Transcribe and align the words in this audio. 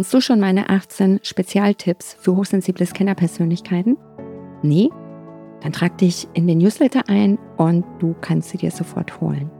Kennst 0.00 0.14
du 0.14 0.22
schon 0.22 0.40
meine 0.40 0.70
18 0.70 1.20
Spezialtipps 1.22 2.16
für 2.18 2.34
hochsensible 2.34 2.86
Scannerpersönlichkeiten? 2.86 3.98
Nee? 4.62 4.88
Dann 5.60 5.72
trag 5.72 5.98
dich 5.98 6.26
in 6.32 6.46
den 6.46 6.56
Newsletter 6.56 7.02
ein 7.06 7.38
und 7.58 7.84
du 7.98 8.14
kannst 8.18 8.48
sie 8.48 8.56
dir 8.56 8.70
sofort 8.70 9.20
holen. 9.20 9.50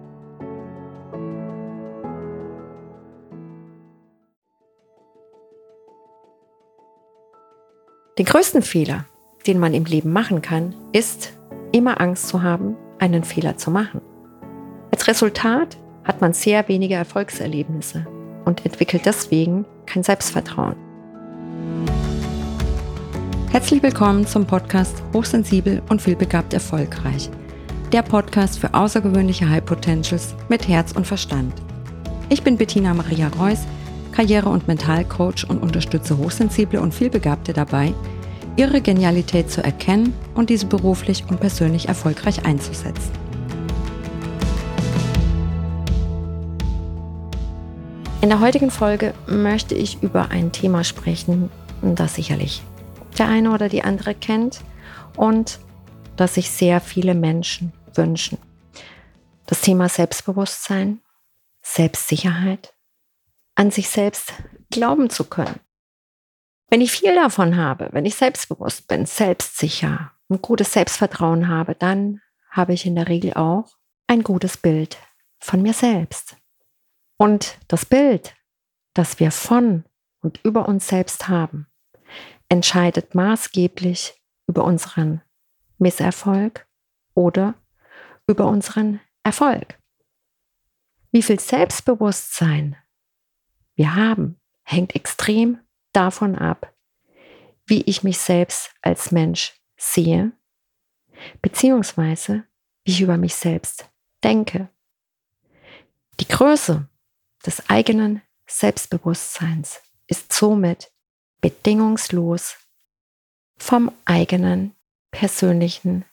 Den 8.16 8.24
größten 8.24 8.62
Fehler, 8.62 9.04
den 9.46 9.58
man 9.58 9.74
im 9.74 9.84
Leben 9.84 10.10
machen 10.10 10.40
kann, 10.40 10.74
ist, 10.92 11.34
immer 11.72 12.00
Angst 12.00 12.28
zu 12.28 12.42
haben, 12.42 12.78
einen 12.98 13.24
Fehler 13.24 13.58
zu 13.58 13.70
machen. 13.70 14.00
Als 14.90 15.06
Resultat 15.06 15.76
hat 16.04 16.22
man 16.22 16.32
sehr 16.32 16.66
wenige 16.66 16.94
Erfolgserlebnisse 16.94 18.06
und 18.44 18.64
entwickelt 18.64 19.06
deswegen 19.06 19.64
kein 19.86 20.02
Selbstvertrauen. 20.02 20.76
Herzlich 23.50 23.82
willkommen 23.82 24.26
zum 24.26 24.46
Podcast 24.46 25.02
Hochsensibel 25.12 25.82
und 25.88 26.00
vielbegabt 26.00 26.54
erfolgreich. 26.54 27.30
Der 27.92 28.02
Podcast 28.02 28.60
für 28.60 28.72
außergewöhnliche 28.72 29.48
High 29.48 29.64
Potentials 29.64 30.34
mit 30.48 30.68
Herz 30.68 30.92
und 30.92 31.06
Verstand. 31.06 31.52
Ich 32.28 32.44
bin 32.44 32.56
Bettina 32.56 32.94
Maria 32.94 33.28
Reuss, 33.40 33.66
Karriere- 34.12 34.50
und 34.50 34.68
Mentalcoach 34.68 35.44
und 35.48 35.60
unterstütze 35.62 36.16
Hochsensible 36.16 36.80
und 36.80 36.94
vielbegabte 36.94 37.52
dabei, 37.52 37.92
ihre 38.56 38.80
Genialität 38.80 39.50
zu 39.50 39.64
erkennen 39.64 40.14
und 40.34 40.50
diese 40.50 40.66
beruflich 40.66 41.24
und 41.28 41.40
persönlich 41.40 41.88
erfolgreich 41.88 42.44
einzusetzen. 42.46 43.19
In 48.22 48.28
der 48.28 48.40
heutigen 48.40 48.70
Folge 48.70 49.14
möchte 49.26 49.74
ich 49.74 50.02
über 50.02 50.30
ein 50.30 50.52
Thema 50.52 50.84
sprechen, 50.84 51.50
das 51.80 52.16
sicherlich 52.16 52.62
der 53.16 53.28
eine 53.28 53.50
oder 53.52 53.70
die 53.70 53.82
andere 53.82 54.14
kennt 54.14 54.60
und 55.16 55.58
das 56.16 56.34
sich 56.34 56.50
sehr 56.50 56.82
viele 56.82 57.14
Menschen 57.14 57.72
wünschen. 57.94 58.36
Das 59.46 59.62
Thema 59.62 59.88
Selbstbewusstsein, 59.88 61.00
Selbstsicherheit, 61.62 62.74
an 63.54 63.70
sich 63.70 63.88
selbst 63.88 64.34
glauben 64.68 65.08
zu 65.08 65.24
können. 65.24 65.58
Wenn 66.68 66.82
ich 66.82 66.92
viel 66.92 67.14
davon 67.14 67.56
habe, 67.56 67.88
wenn 67.92 68.04
ich 68.04 68.16
selbstbewusst 68.16 68.86
bin, 68.86 69.06
selbstsicher, 69.06 70.12
ein 70.28 70.42
gutes 70.42 70.74
Selbstvertrauen 70.74 71.48
habe, 71.48 71.74
dann 71.74 72.20
habe 72.50 72.74
ich 72.74 72.84
in 72.84 72.96
der 72.96 73.08
Regel 73.08 73.32
auch 73.32 73.76
ein 74.06 74.22
gutes 74.22 74.58
Bild 74.58 74.98
von 75.38 75.62
mir 75.62 75.72
selbst. 75.72 76.36
Und 77.20 77.58
das 77.68 77.84
Bild, 77.84 78.34
das 78.94 79.20
wir 79.20 79.30
von 79.30 79.84
und 80.22 80.40
über 80.42 80.66
uns 80.66 80.88
selbst 80.88 81.28
haben, 81.28 81.66
entscheidet 82.48 83.14
maßgeblich 83.14 84.18
über 84.46 84.64
unseren 84.64 85.20
Misserfolg 85.76 86.66
oder 87.12 87.52
über 88.26 88.46
unseren 88.46 89.00
Erfolg. 89.22 89.78
Wie 91.12 91.22
viel 91.22 91.38
Selbstbewusstsein 91.38 92.76
wir 93.74 93.94
haben, 93.96 94.40
hängt 94.62 94.94
extrem 94.94 95.60
davon 95.92 96.36
ab, 96.36 96.74
wie 97.66 97.82
ich 97.82 98.02
mich 98.02 98.16
selbst 98.16 98.74
als 98.80 99.12
Mensch 99.12 99.60
sehe, 99.76 100.32
beziehungsweise 101.42 102.44
wie 102.84 102.92
ich 102.92 103.02
über 103.02 103.18
mich 103.18 103.34
selbst 103.34 103.90
denke. 104.24 104.70
Die 106.18 106.26
Größe 106.26 106.88
des 107.44 107.68
eigenen 107.68 108.22
Selbstbewusstseins 108.46 109.80
ist 110.06 110.32
somit 110.32 110.90
bedingungslos 111.40 112.56
vom 113.56 113.92
eigenen 114.04 114.74
persönlichen 115.10 116.04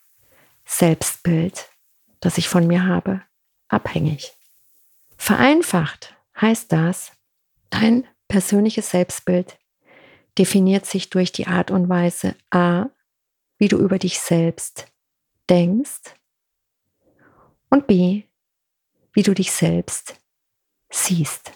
Selbstbild, 0.66 1.70
das 2.20 2.38
ich 2.38 2.50
von 2.50 2.68
mir 2.68 2.86
habe, 2.86 3.22
abhängig. 3.68 4.34
Vereinfacht 5.18 6.16
heißt 6.40 6.72
das, 6.72 7.12
dein 7.70 8.08
persönliches 8.28 8.92
Selbstbild 8.92 9.58
definiert 10.38 10.86
sich 10.86 11.10
durch 11.10 11.32
die 11.32 11.48
Art 11.48 11.72
und 11.72 11.90
Weise 11.90 12.36
a, 12.52 12.88
wie 13.58 13.68
du 13.68 13.78
über 13.78 13.98
dich 13.98 14.20
selbst 14.20 14.88
denkst 15.50 16.14
und 17.70 17.88
b, 17.88 18.24
wie 19.14 19.24
du 19.24 19.34
dich 19.34 19.52
selbst 19.52 20.16
siehst. 20.97 21.52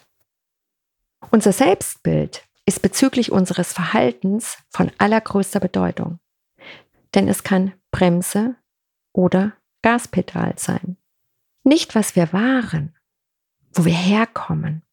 Unser 1.31 1.51
Selbstbild 1.51 2.43
ist 2.65 2.81
bezüglich 2.81 3.31
unseres 3.31 3.73
Verhaltens 3.73 4.57
von 4.69 4.91
allergrößter 4.97 5.59
Bedeutung, 5.59 6.19
denn 7.15 7.27
es 7.27 7.43
kann 7.43 7.73
Bremse 7.91 8.55
oder 9.13 9.53
Gaspedal 9.81 10.53
sein. 10.57 10.97
Nicht, 11.63 11.95
was 11.95 12.15
wir 12.15 12.33
waren, 12.33 12.95
wo 13.73 13.85
wir 13.85 13.93
herkommen 13.93 14.83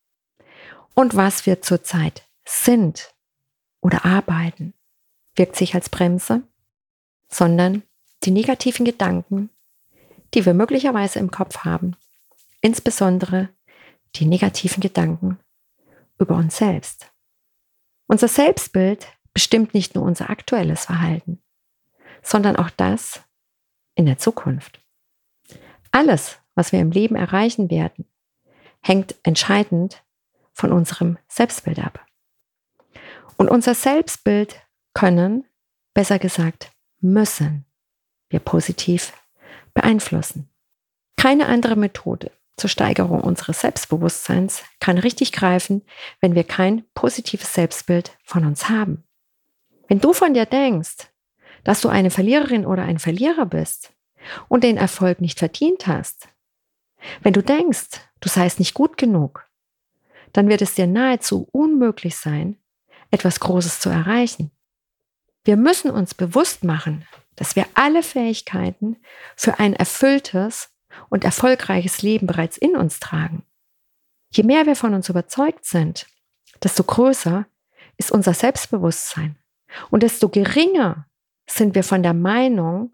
und 0.94 1.14
was 1.14 1.46
wir 1.46 1.62
zurzeit 1.62 2.22
sind 2.44 3.14
oder 3.80 4.04
arbeiten, 4.04 4.74
wirkt 5.36 5.56
sich 5.56 5.74
als 5.74 5.88
Bremse, 5.88 6.42
sondern 7.28 7.82
die 8.24 8.30
negativen 8.30 8.84
Gedanken, 8.84 9.50
die 10.34 10.44
wir 10.44 10.54
möglicherweise 10.54 11.18
im 11.18 11.30
Kopf 11.30 11.58
haben, 11.58 11.96
insbesondere 12.60 13.50
die 14.16 14.26
negativen 14.26 14.80
Gedanken 14.80 15.38
über 16.18 16.36
uns 16.36 16.56
selbst. 16.56 17.12
Unser 18.06 18.28
Selbstbild 18.28 19.06
bestimmt 19.32 19.74
nicht 19.74 19.94
nur 19.94 20.04
unser 20.04 20.30
aktuelles 20.30 20.86
Verhalten, 20.86 21.40
sondern 22.22 22.56
auch 22.56 22.70
das 22.70 23.22
in 23.94 24.06
der 24.06 24.18
Zukunft. 24.18 24.80
Alles, 25.90 26.38
was 26.54 26.72
wir 26.72 26.80
im 26.80 26.90
Leben 26.90 27.16
erreichen 27.16 27.70
werden, 27.70 28.04
hängt 28.80 29.14
entscheidend 29.22 30.02
von 30.52 30.72
unserem 30.72 31.18
Selbstbild 31.28 31.78
ab. 31.78 32.04
Und 33.36 33.48
unser 33.48 33.74
Selbstbild 33.74 34.60
können, 34.94 35.44
besser 35.94 36.18
gesagt, 36.18 36.72
müssen 37.00 37.64
wir 38.28 38.40
positiv 38.40 39.12
beeinflussen. 39.74 40.50
Keine 41.16 41.46
andere 41.46 41.76
Methode 41.76 42.32
zur 42.58 42.70
Steigerung 42.70 43.20
unseres 43.20 43.60
Selbstbewusstseins 43.60 44.62
kann 44.80 44.98
richtig 44.98 45.32
greifen, 45.32 45.82
wenn 46.20 46.34
wir 46.34 46.44
kein 46.44 46.84
positives 46.94 47.54
Selbstbild 47.54 48.16
von 48.24 48.44
uns 48.44 48.68
haben. 48.68 49.04
Wenn 49.88 50.00
du 50.00 50.12
von 50.12 50.34
dir 50.34 50.46
denkst, 50.46 51.08
dass 51.64 51.80
du 51.80 51.88
eine 51.88 52.10
Verliererin 52.10 52.66
oder 52.66 52.82
ein 52.82 52.98
Verlierer 52.98 53.46
bist 53.46 53.92
und 54.48 54.64
den 54.64 54.76
Erfolg 54.76 55.20
nicht 55.20 55.38
verdient 55.38 55.86
hast, 55.86 56.28
wenn 57.22 57.32
du 57.32 57.42
denkst, 57.42 58.00
du 58.20 58.28
seist 58.28 58.58
nicht 58.58 58.74
gut 58.74 58.96
genug, 58.96 59.46
dann 60.32 60.48
wird 60.48 60.62
es 60.62 60.74
dir 60.74 60.86
nahezu 60.86 61.48
unmöglich 61.52 62.16
sein, 62.16 62.58
etwas 63.10 63.40
Großes 63.40 63.80
zu 63.80 63.88
erreichen. 63.88 64.50
Wir 65.44 65.56
müssen 65.56 65.90
uns 65.90 66.14
bewusst 66.14 66.64
machen, 66.64 67.06
dass 67.36 67.56
wir 67.56 67.66
alle 67.74 68.02
Fähigkeiten 68.02 68.96
für 69.36 69.58
ein 69.58 69.72
erfülltes 69.72 70.70
und 71.08 71.24
erfolgreiches 71.24 72.02
Leben 72.02 72.26
bereits 72.26 72.56
in 72.56 72.76
uns 72.76 73.00
tragen. 73.00 73.44
Je 74.30 74.42
mehr 74.42 74.66
wir 74.66 74.76
von 74.76 74.94
uns 74.94 75.08
überzeugt 75.08 75.64
sind, 75.64 76.06
desto 76.62 76.84
größer 76.84 77.46
ist 77.96 78.12
unser 78.12 78.34
Selbstbewusstsein 78.34 79.36
und 79.90 80.02
desto 80.02 80.28
geringer 80.28 81.06
sind 81.46 81.74
wir 81.74 81.84
von 81.84 82.02
der 82.02 82.14
Meinung 82.14 82.92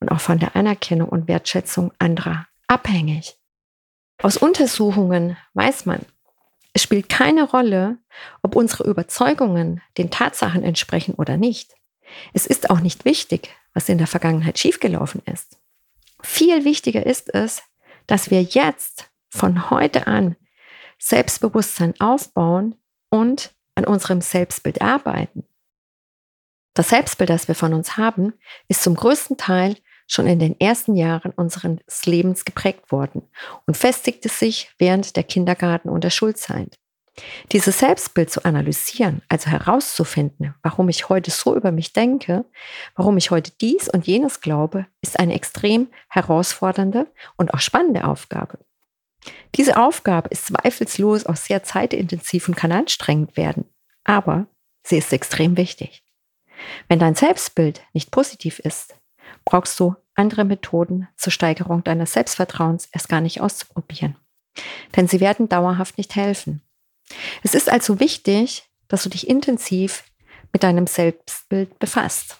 und 0.00 0.10
auch 0.10 0.20
von 0.20 0.38
der 0.38 0.56
Anerkennung 0.56 1.08
und 1.08 1.28
Wertschätzung 1.28 1.92
anderer 1.98 2.46
abhängig. 2.66 3.36
Aus 4.22 4.36
Untersuchungen 4.36 5.36
weiß 5.54 5.86
man, 5.86 6.00
es 6.74 6.82
spielt 6.82 7.08
keine 7.08 7.44
Rolle, 7.44 7.98
ob 8.42 8.56
unsere 8.56 8.84
Überzeugungen 8.84 9.82
den 9.98 10.10
Tatsachen 10.10 10.62
entsprechen 10.62 11.14
oder 11.14 11.36
nicht. 11.36 11.74
Es 12.32 12.46
ist 12.46 12.70
auch 12.70 12.80
nicht 12.80 13.04
wichtig, 13.04 13.50
was 13.74 13.88
in 13.88 13.98
der 13.98 14.06
Vergangenheit 14.06 14.58
schiefgelaufen 14.58 15.22
ist. 15.26 15.58
Viel 16.22 16.64
wichtiger 16.64 17.04
ist 17.04 17.34
es, 17.34 17.62
dass 18.06 18.30
wir 18.30 18.42
jetzt 18.42 19.10
von 19.28 19.70
heute 19.70 20.06
an 20.06 20.36
Selbstbewusstsein 20.98 21.94
aufbauen 22.00 22.76
und 23.10 23.54
an 23.74 23.84
unserem 23.84 24.20
Selbstbild 24.20 24.80
arbeiten. 24.82 25.44
Das 26.74 26.88
Selbstbild, 26.88 27.30
das 27.30 27.48
wir 27.48 27.54
von 27.54 27.74
uns 27.74 27.96
haben, 27.96 28.34
ist 28.68 28.82
zum 28.82 28.94
größten 28.94 29.36
Teil 29.36 29.76
schon 30.06 30.26
in 30.26 30.38
den 30.38 30.58
ersten 30.60 30.94
Jahren 30.94 31.32
unseres 31.32 32.06
Lebens 32.06 32.44
geprägt 32.44 32.92
worden 32.92 33.22
und 33.66 33.76
festigte 33.76 34.28
sich 34.28 34.70
während 34.78 35.16
der 35.16 35.24
Kindergarten- 35.24 35.88
und 35.88 36.04
der 36.04 36.10
Schulzeit. 36.10 36.78
Dieses 37.52 37.78
Selbstbild 37.78 38.30
zu 38.30 38.44
analysieren, 38.44 39.20
also 39.28 39.50
herauszufinden, 39.50 40.54
warum 40.62 40.88
ich 40.88 41.10
heute 41.10 41.30
so 41.30 41.54
über 41.54 41.70
mich 41.70 41.92
denke, 41.92 42.46
warum 42.96 43.18
ich 43.18 43.30
heute 43.30 43.52
dies 43.60 43.88
und 43.88 44.06
jenes 44.06 44.40
glaube, 44.40 44.86
ist 45.02 45.18
eine 45.18 45.34
extrem 45.34 45.88
herausfordernde 46.08 47.06
und 47.36 47.52
auch 47.52 47.60
spannende 47.60 48.04
Aufgabe. 48.04 48.58
Diese 49.54 49.76
Aufgabe 49.76 50.28
ist 50.30 50.46
zweifellos 50.46 51.26
auch 51.26 51.36
sehr 51.36 51.62
zeitintensiv 51.62 52.48
und 52.48 52.56
kann 52.56 52.72
anstrengend 52.72 53.36
werden. 53.36 53.66
Aber 54.04 54.46
sie 54.82 54.96
ist 54.96 55.12
extrem 55.12 55.56
wichtig. 55.56 56.02
Wenn 56.88 56.98
dein 56.98 57.14
Selbstbild 57.14 57.82
nicht 57.92 58.10
positiv 58.10 58.58
ist, 58.58 58.94
brauchst 59.44 59.78
du 59.78 59.96
andere 60.14 60.44
Methoden 60.44 61.08
zur 61.16 61.32
Steigerung 61.32 61.84
deines 61.84 62.12
Selbstvertrauens 62.12 62.88
erst 62.92 63.08
gar 63.08 63.20
nicht 63.20 63.40
auszuprobieren. 63.40 64.16
Denn 64.96 65.08
sie 65.08 65.20
werden 65.20 65.48
dauerhaft 65.48 65.98
nicht 65.98 66.14
helfen. 66.16 66.62
Es 67.42 67.54
ist 67.54 67.68
also 67.68 68.00
wichtig, 68.00 68.64
dass 68.88 69.02
du 69.02 69.08
dich 69.08 69.28
intensiv 69.28 70.04
mit 70.52 70.62
deinem 70.62 70.86
Selbstbild 70.86 71.78
befasst. 71.78 72.38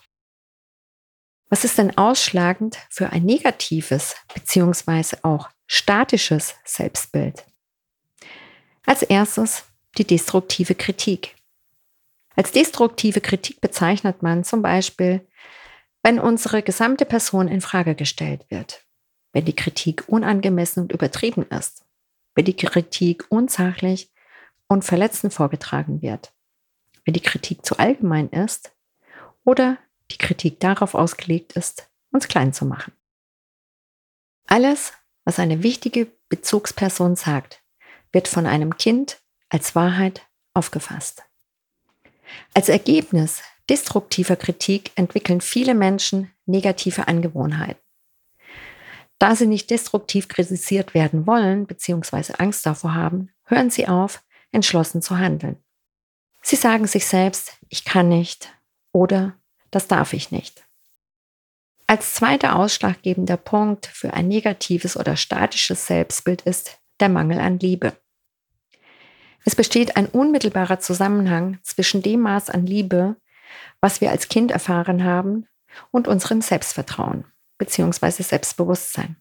Was 1.49 1.65
ist 1.65 1.79
denn 1.79 1.97
ausschlagend 1.99 2.79
für 2.89 3.11
ein 3.11 3.25
negatives 3.25 4.17
bzw. 4.35 5.19
auch 5.23 5.51
statisches 5.67 6.55
Selbstbild? 6.65 7.45
Als 8.87 9.03
erstes 9.03 9.65
die 9.99 10.07
destruktive 10.07 10.75
Kritik. 10.75 11.37
Als 12.37 12.53
destruktive 12.53 13.21
Kritik 13.21 13.61
bezeichnet 13.61 14.23
man 14.23 14.45
zum 14.45 14.63
Beispiel, 14.63 15.27
wenn 16.03 16.19
unsere 16.19 16.63
gesamte 16.63 17.05
Person 17.05 17.49
in 17.49 17.61
Frage 17.61 17.95
gestellt 17.95 18.47
wird, 18.49 18.85
wenn 19.33 19.45
die 19.45 19.55
Kritik 19.55 20.05
unangemessen 20.09 20.85
und 20.85 20.93
übertrieben 20.93 21.47
ist, 21.49 21.85
wenn 22.35 22.47
die 22.47 22.57
Kritik 22.57 23.27
unsachlich 23.29 24.12
und 24.73 24.85
verletzend 24.85 25.35
vorgetragen 25.35 26.01
wird, 26.01 26.33
wenn 27.05 27.15
die 27.15 27.21
Kritik 27.21 27.65
zu 27.65 27.79
allgemein 27.79 28.31
ist 28.31 28.75
oder 29.45 29.77
die 30.11 30.19
Kritik 30.19 30.61
darauf 30.61 30.95
ausgelegt 30.95 31.53
ist, 31.53 31.91
uns 32.11 32.27
klein 32.27 32.53
zu 32.53 32.65
machen. 32.65 32.93
Alles, 34.47 34.95
was 35.25 35.39
eine 35.39 35.63
wichtige 35.63 36.11
Bezugsperson 36.29 37.17
sagt, 37.17 37.63
wird 38.13 38.29
von 38.29 38.47
einem 38.47 38.77
Kind 38.77 39.21
als 39.51 39.75
Wahrheit 39.75 40.27
aufgefasst. 40.55 41.23
Als 42.55 42.69
Ergebnis 42.69 43.43
destruktiver 43.69 44.37
Kritik 44.37 44.91
entwickeln 44.97 45.41
viele 45.41 45.75
Menschen 45.75 46.33
negative 46.47 47.09
Angewohnheiten. 47.09 47.81
Da 49.19 49.37
sie 49.37 49.47
nicht 49.47 49.71
destruktiv 49.71 50.29
kritisiert 50.29 50.95
werden 50.95 51.27
wollen 51.27 51.67
bzw. 51.67 52.35
Angst 52.39 52.67
davor 52.67 52.95
haben, 52.95 53.31
hören 53.45 53.71
sie 53.71 53.87
auf, 53.87 54.23
entschlossen 54.53 55.03
zu 55.03 55.19
handeln. 55.19 55.57
Sie 56.43 56.57
sagen 56.57 56.87
sich 56.87 57.07
selbst, 57.07 57.59
ich 57.69 57.85
kann 57.85 58.09
nicht 58.09 58.53
oder 58.93 59.37
das 59.71 59.89
darf 59.89 60.13
ich 60.13 60.31
nicht. 60.31 60.65
Als 61.87 62.15
zweiter 62.15 62.57
ausschlaggebender 62.57 63.37
Punkt 63.37 63.87
für 63.87 64.15
ein 64.15 64.29
negatives 64.29 64.97
oder 64.97 65.17
statisches 65.17 65.87
Selbstbild 65.87 66.43
ist 66.43 66.79
der 67.01 67.09
Mangel 67.09 67.39
an 67.39 67.59
Liebe. 67.59 67.97
Es 69.45 69.57
besteht 69.57 69.97
ein 69.97 70.07
unmittelbarer 70.07 70.79
Zusammenhang 70.79 71.59
zwischen 71.63 72.03
dem 72.03 72.21
Maß 72.21 72.51
an 72.51 72.65
Liebe, 72.67 73.17
was 73.81 74.01
wir 74.01 74.11
als 74.11 74.29
Kind 74.29 74.51
erfahren 74.51 75.05
haben, 75.05 75.49
und 75.91 76.07
unserem 76.07 76.43
Selbstvertrauen 76.43 77.25
bzw. 77.59 78.23
Selbstbewusstsein. 78.23 79.17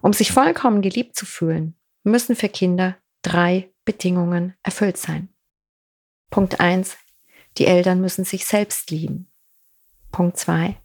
Um 0.00 0.12
sich 0.12 0.32
vollkommen 0.32 0.82
geliebt 0.82 1.16
zu 1.16 1.26
fühlen, 1.26 1.74
müssen 2.04 2.36
für 2.36 2.48
Kinder 2.48 2.96
drei 3.22 3.69
Bedingungen 3.84 4.54
erfüllt 4.62 4.96
sein. 4.96 5.28
Punkt 6.30 6.60
1. 6.60 6.96
Die 7.58 7.66
Eltern 7.66 8.00
müssen 8.00 8.24
sich 8.24 8.46
selbst 8.46 8.90
lieben. 8.90 9.30
Punkt 10.12 10.36
2. 10.36 10.76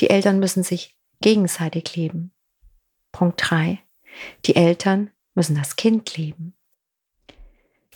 Die 0.00 0.10
Eltern 0.10 0.38
müssen 0.38 0.62
sich 0.62 0.96
gegenseitig 1.20 1.94
lieben. 1.96 2.32
Punkt 3.12 3.40
3. 3.50 3.80
Die 4.46 4.56
Eltern 4.56 5.10
müssen 5.34 5.56
das 5.56 5.76
Kind 5.76 6.16
lieben. 6.16 6.54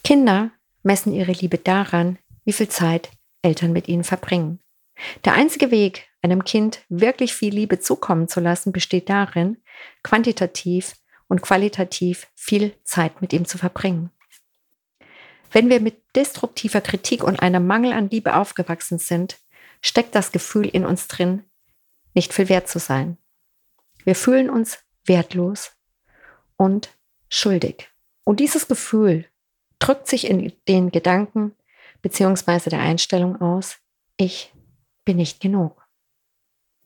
Kinder 0.04 0.50
messen 0.82 1.12
ihre 1.12 1.32
Liebe 1.32 1.58
daran, 1.58 2.18
wie 2.44 2.52
viel 2.52 2.68
Zeit 2.68 3.10
Eltern 3.42 3.72
mit 3.72 3.88
ihnen 3.88 4.04
verbringen. 4.04 4.60
Der 5.24 5.34
einzige 5.34 5.70
Weg, 5.70 6.08
einem 6.22 6.44
Kind 6.44 6.84
wirklich 6.88 7.34
viel 7.34 7.54
Liebe 7.54 7.78
zukommen 7.78 8.28
zu 8.28 8.40
lassen, 8.40 8.72
besteht 8.72 9.08
darin, 9.08 9.58
quantitativ 10.02 10.96
und 11.28 11.42
qualitativ 11.42 12.28
viel 12.34 12.74
Zeit 12.84 13.20
mit 13.20 13.32
ihm 13.32 13.44
zu 13.46 13.58
verbringen. 13.58 14.10
Wenn 15.52 15.68
wir 15.68 15.80
mit 15.80 16.02
destruktiver 16.16 16.80
Kritik 16.80 17.22
und 17.22 17.40
einem 17.40 17.66
Mangel 17.66 17.92
an 17.92 18.08
Liebe 18.08 18.34
aufgewachsen 18.34 18.98
sind, 18.98 19.38
steckt 19.82 20.14
das 20.14 20.32
Gefühl 20.32 20.66
in 20.66 20.86
uns 20.86 21.08
drin, 21.08 21.44
nicht 22.14 22.32
viel 22.32 22.48
wert 22.48 22.68
zu 22.68 22.78
sein. 22.78 23.18
Wir 24.04 24.14
fühlen 24.14 24.48
uns 24.48 24.78
wertlos 25.04 25.72
und 26.56 26.96
schuldig. 27.28 27.88
Und 28.24 28.40
dieses 28.40 28.66
Gefühl 28.66 29.26
drückt 29.78 30.08
sich 30.08 30.28
in 30.28 30.52
den 30.68 30.90
Gedanken 30.90 31.54
bzw. 32.00 32.70
der 32.70 32.80
Einstellung 32.80 33.40
aus, 33.40 33.78
ich 34.16 34.52
bin 35.04 35.16
nicht 35.16 35.40
genug. 35.40 35.86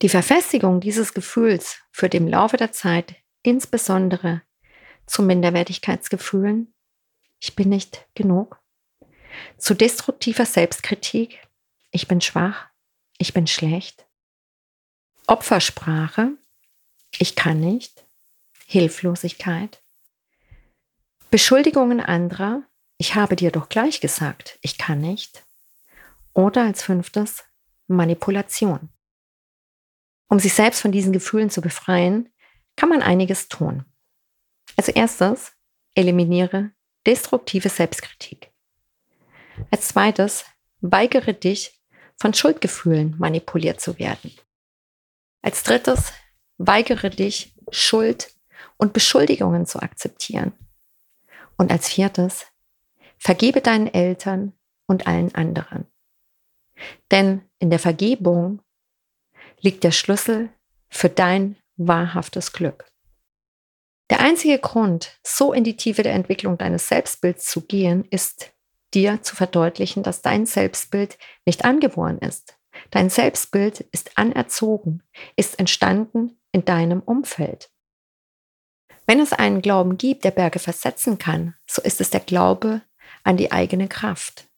Die 0.03 0.09
Verfestigung 0.09 0.81
dieses 0.81 1.15
Gefühls 1.15 1.79
führt 1.91 2.15
im 2.15 2.27
Laufe 2.27 2.57
der 2.57 2.73
Zeit 2.73 3.17
insbesondere 3.43 4.43
zu 5.07 5.23
Minderwertigkeitsgefühlen, 5.23 6.75
ich 7.47 7.55
bin 7.55 7.69
nicht 7.69 8.09
genug, 8.17 8.61
zu 9.57 9.75
destruktiver 9.75 10.45
Selbstkritik, 10.45 11.47
ich 11.93 12.09
bin 12.09 12.21
schwach, 12.21 12.67
ich 13.19 13.35
bin 13.35 13.47
schlecht, 13.47 14.05
Opfersprache, 15.29 16.33
ich 17.19 17.37
kann 17.37 17.61
nicht, 17.61 18.05
Hilflosigkeit, 18.67 19.81
Beschuldigungen 21.31 22.01
anderer, 22.01 22.65
ich 22.99 23.15
habe 23.15 23.37
dir 23.37 23.53
doch 23.53 23.69
gleich 23.69 24.01
gesagt, 24.01 24.59
ich 24.63 24.77
kann 24.77 25.01
nicht. 25.01 25.45
Oder 26.35 26.65
als 26.65 26.83
fünftes, 26.83 27.45
Manipulation. 27.87 28.89
Um 30.29 30.41
sich 30.41 30.53
selbst 30.53 30.81
von 30.81 30.91
diesen 30.91 31.13
Gefühlen 31.13 31.51
zu 31.51 31.61
befreien, 31.61 32.29
kann 32.75 32.89
man 32.89 33.03
einiges 33.03 33.47
tun. 33.47 33.85
Als 34.77 34.89
erstes, 34.89 35.53
eliminiere 35.95 36.73
destruktive 37.07 37.69
Selbstkritik. 37.69 38.51
Als 39.71 39.89
zweites, 39.89 40.45
weigere 40.81 41.33
dich, 41.33 41.81
von 42.19 42.33
Schuldgefühlen 42.35 43.15
manipuliert 43.19 43.81
zu 43.81 43.99
werden. 43.99 44.33
Als 45.43 45.63
drittes, 45.63 46.13
weigere 46.59 47.11
dich, 47.11 47.55
Schuld 47.71 48.35
und 48.79 48.93
Beschuldigungen 48.93 49.67
zu 49.67 49.81
akzeptieren. 49.81 50.53
Und 51.57 51.71
als 51.71 51.89
viertes, 51.89 52.47
Vergebe 53.19 53.61
deinen 53.61 53.93
Eltern 53.93 54.53
und 54.87 55.07
allen 55.07 55.35
anderen. 55.35 55.87
Denn 57.11 57.43
in 57.59 57.71
der 57.71 57.79
Vergebung 57.79 58.61
liegt 59.61 59.85
der 59.85 59.91
Schlüssel 59.91 60.51
für 60.89 61.09
dein 61.09 61.57
wahrhaftes 61.77 62.53
Glück. 62.53 62.91
Der 64.11 64.21
einzige 64.21 64.59
Grund, 64.59 65.19
so 65.25 65.53
in 65.53 65.65
die 65.65 65.77
Tiefe 65.77 66.03
der 66.03 66.15
Entwicklung 66.15 66.59
deines 66.59 66.89
Selbstbilds 66.89 67.47
zu 67.47 67.63
gehen, 67.63 68.05
ist 68.11 68.53
dir 68.95 69.23
zu 69.23 69.35
verdeutlichen, 69.35 70.03
dass 70.03 70.23
dein 70.23 70.47
Selbstbild 70.47 71.19
nicht 71.45 71.65
angeboren 71.65 72.19
ist. 72.19 72.57
Dein 72.91 73.11
Selbstbild 73.11 73.81
ist 73.81 74.17
anerzogen, 74.17 75.03
ist 75.35 75.59
entstanden 75.59 76.39
in 76.53 76.65
deinem 76.65 77.01
Umfeld. 77.01 77.71
Wenn 79.07 79.21
es 79.21 79.33
einen 79.33 79.63
Glauben 79.63 79.99
gibt, 79.99 80.25
der 80.25 80.31
Berge 80.31 80.59
versetzen 80.59 81.19
kann, 81.19 81.55
so 81.67 81.83
ist 81.83 82.01
es 82.01 82.11
der 82.11 82.21
Glaube 82.21 82.83
an 83.25 83.37
die 83.37 83.53
eigene 83.53 83.89
Kraft. 83.89 84.49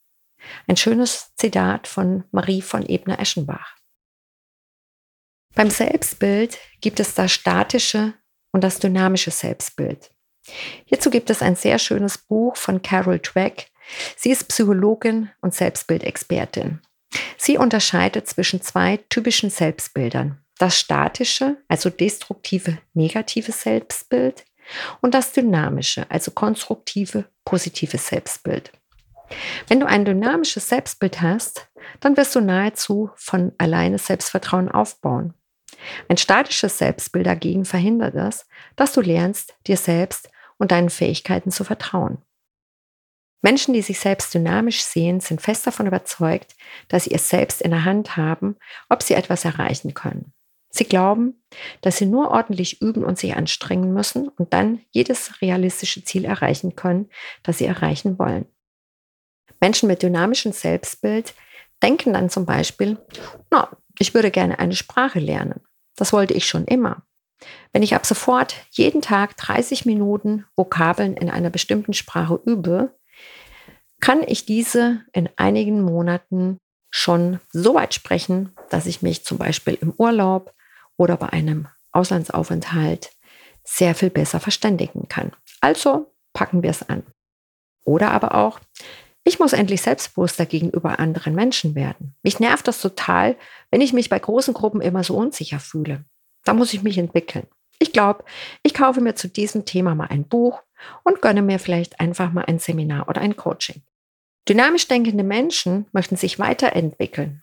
Ein 0.66 0.76
schönes 0.76 1.34
Zitat 1.36 1.86
von 1.86 2.24
Marie 2.30 2.62
von 2.62 2.88
Ebner-Eschenbach. 2.88 3.76
Beim 5.54 5.70
Selbstbild 5.70 6.58
gibt 6.80 7.00
es 7.00 7.14
das 7.14 7.32
statische 7.32 8.14
und 8.58 8.62
das 8.62 8.80
dynamische 8.80 9.30
Selbstbild. 9.30 10.10
Hierzu 10.84 11.10
gibt 11.10 11.30
es 11.30 11.42
ein 11.42 11.54
sehr 11.54 11.78
schönes 11.78 12.18
Buch 12.18 12.56
von 12.56 12.82
Carol 12.82 13.20
Dweck. 13.20 13.70
Sie 14.16 14.32
ist 14.32 14.48
Psychologin 14.48 15.30
und 15.40 15.54
Selbstbildexpertin. 15.54 16.80
Sie 17.36 17.56
unterscheidet 17.56 18.26
zwischen 18.26 18.60
zwei 18.60 18.96
typischen 19.10 19.50
Selbstbildern. 19.50 20.42
Das 20.58 20.76
statische, 20.76 21.58
also 21.68 21.88
destruktive, 21.88 22.78
negative 22.94 23.52
Selbstbild 23.52 24.44
und 25.02 25.14
das 25.14 25.30
dynamische, 25.30 26.10
also 26.10 26.32
konstruktive, 26.32 27.26
positive 27.44 27.96
Selbstbild. 27.96 28.72
Wenn 29.68 29.78
du 29.78 29.86
ein 29.86 30.04
dynamisches 30.04 30.68
Selbstbild 30.68 31.22
hast, 31.22 31.68
dann 32.00 32.16
wirst 32.16 32.34
du 32.34 32.40
nahezu 32.40 33.10
von 33.14 33.52
alleine 33.56 33.98
Selbstvertrauen 33.98 34.68
aufbauen. 34.68 35.34
Ein 36.08 36.16
statisches 36.16 36.78
Selbstbild 36.78 37.26
dagegen 37.26 37.64
verhindert 37.64 38.14
es, 38.14 38.46
dass 38.76 38.92
du 38.92 39.00
lernst, 39.00 39.56
dir 39.66 39.76
selbst 39.76 40.30
und 40.58 40.72
deinen 40.72 40.90
Fähigkeiten 40.90 41.50
zu 41.50 41.64
vertrauen. 41.64 42.18
Menschen, 43.40 43.72
die 43.72 43.82
sich 43.82 44.00
selbst 44.00 44.34
dynamisch 44.34 44.82
sehen, 44.82 45.20
sind 45.20 45.40
fest 45.40 45.66
davon 45.66 45.86
überzeugt, 45.86 46.56
dass 46.88 47.04
sie 47.04 47.12
es 47.12 47.28
selbst 47.28 47.62
in 47.62 47.70
der 47.70 47.84
Hand 47.84 48.16
haben, 48.16 48.56
ob 48.88 49.02
sie 49.02 49.14
etwas 49.14 49.44
erreichen 49.44 49.94
können. 49.94 50.32
Sie 50.70 50.84
glauben, 50.84 51.42
dass 51.80 51.96
sie 51.96 52.06
nur 52.06 52.30
ordentlich 52.30 52.82
üben 52.82 53.04
und 53.04 53.18
sich 53.18 53.34
anstrengen 53.36 53.92
müssen 53.94 54.28
und 54.28 54.52
dann 54.52 54.80
jedes 54.90 55.40
realistische 55.40 56.04
Ziel 56.04 56.24
erreichen 56.24 56.76
können, 56.76 57.08
das 57.42 57.58
sie 57.58 57.64
erreichen 57.64 58.18
wollen. 58.18 58.46
Menschen 59.60 59.88
mit 59.88 60.02
dynamischem 60.02 60.52
Selbstbild 60.52 61.34
denken 61.82 62.12
dann 62.12 62.28
zum 62.28 62.44
Beispiel, 62.44 62.98
na, 63.50 63.76
ich 63.98 64.14
würde 64.14 64.30
gerne 64.30 64.58
eine 64.58 64.74
Sprache 64.74 65.20
lernen. 65.20 65.60
Das 65.98 66.12
wollte 66.12 66.32
ich 66.32 66.46
schon 66.46 66.64
immer. 66.64 67.02
Wenn 67.72 67.82
ich 67.82 67.94
ab 67.94 68.06
sofort 68.06 68.54
jeden 68.70 69.02
Tag 69.02 69.36
30 69.36 69.84
Minuten 69.84 70.44
Vokabeln 70.56 71.16
in 71.16 71.28
einer 71.28 71.50
bestimmten 71.50 71.92
Sprache 71.92 72.40
übe, 72.44 72.94
kann 74.00 74.22
ich 74.24 74.46
diese 74.46 75.02
in 75.12 75.28
einigen 75.36 75.82
Monaten 75.82 76.58
schon 76.90 77.40
so 77.52 77.74
weit 77.74 77.94
sprechen, 77.94 78.54
dass 78.70 78.86
ich 78.86 79.02
mich 79.02 79.24
zum 79.24 79.38
Beispiel 79.38 79.76
im 79.80 79.92
Urlaub 79.96 80.54
oder 80.96 81.16
bei 81.16 81.30
einem 81.30 81.68
Auslandsaufenthalt 81.92 83.10
sehr 83.64 83.94
viel 83.94 84.10
besser 84.10 84.40
verständigen 84.40 85.08
kann. 85.08 85.32
Also 85.60 86.14
packen 86.32 86.62
wir 86.62 86.70
es 86.70 86.88
an. 86.88 87.02
Oder 87.84 88.12
aber 88.12 88.34
auch, 88.34 88.60
ich 89.28 89.38
muss 89.38 89.52
endlich 89.52 89.82
selbstbewusster 89.82 90.46
gegenüber 90.46 90.98
anderen 90.98 91.34
Menschen 91.34 91.74
werden. 91.74 92.14
Mich 92.22 92.40
nervt 92.40 92.66
das 92.66 92.80
total, 92.80 93.36
wenn 93.70 93.82
ich 93.82 93.92
mich 93.92 94.08
bei 94.08 94.18
großen 94.18 94.54
Gruppen 94.54 94.80
immer 94.80 95.04
so 95.04 95.14
unsicher 95.14 95.60
fühle. 95.60 96.06
Da 96.44 96.54
muss 96.54 96.72
ich 96.72 96.82
mich 96.82 96.96
entwickeln. 96.96 97.46
Ich 97.78 97.92
glaube, 97.92 98.24
ich 98.62 98.72
kaufe 98.72 99.02
mir 99.02 99.14
zu 99.14 99.28
diesem 99.28 99.66
Thema 99.66 99.94
mal 99.94 100.06
ein 100.06 100.24
Buch 100.24 100.62
und 101.04 101.20
gönne 101.20 101.42
mir 101.42 101.58
vielleicht 101.58 102.00
einfach 102.00 102.32
mal 102.32 102.46
ein 102.46 102.58
Seminar 102.58 103.06
oder 103.06 103.20
ein 103.20 103.36
Coaching. 103.36 103.82
Dynamisch 104.48 104.88
denkende 104.88 105.24
Menschen 105.24 105.84
möchten 105.92 106.16
sich 106.16 106.38
weiterentwickeln 106.38 107.42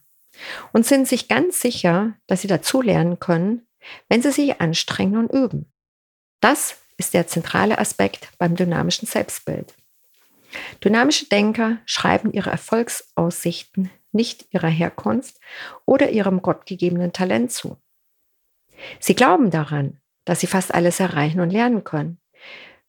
und 0.74 0.88
sind 0.88 1.08
sich 1.08 1.28
ganz 1.28 1.62
sicher, 1.62 2.14
dass 2.26 2.42
sie 2.42 2.48
dazulernen 2.48 3.20
können, 3.20 3.68
wenn 4.10 4.24
sie 4.24 4.32
sich 4.32 4.60
anstrengen 4.60 5.18
und 5.18 5.32
üben. 5.32 5.72
Das 6.42 6.78
ist 6.98 7.14
der 7.14 7.28
zentrale 7.28 7.78
Aspekt 7.78 8.30
beim 8.40 8.56
dynamischen 8.56 9.08
Selbstbild. 9.08 9.76
Dynamische 10.84 11.28
Denker 11.28 11.78
schreiben 11.86 12.32
ihre 12.32 12.50
Erfolgsaussichten 12.50 13.90
nicht 14.12 14.48
ihrer 14.52 14.70
Herkunft 14.70 15.40
oder 15.86 16.10
ihrem 16.10 16.42
gottgegebenen 16.42 17.14
Talent 17.14 17.52
zu. 17.52 17.78
Sie 19.00 19.16
glauben 19.16 19.52
daran, 19.52 20.00
dass 20.26 20.40
sie 20.40 20.48
fast 20.48 20.74
alles 20.74 21.00
erreichen 21.00 21.40
und 21.40 21.52
lernen 21.52 21.84
können, 21.84 22.20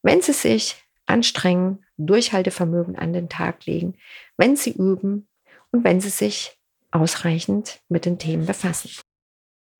wenn 0.01 0.21
sie 0.21 0.33
sich 0.33 0.75
anstrengen, 1.05 1.85
Durchhaltevermögen 1.97 2.95
an 2.95 3.13
den 3.13 3.29
Tag 3.29 3.65
legen, 3.65 3.95
wenn 4.37 4.55
sie 4.55 4.71
üben 4.71 5.27
und 5.71 5.83
wenn 5.83 5.99
sie 6.01 6.09
sich 6.09 6.57
ausreichend 6.91 7.79
mit 7.89 8.05
den 8.05 8.19
Themen 8.19 8.45
befassen. 8.45 8.91